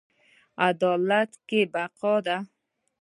[0.67, 2.37] عدالت کې بقا ده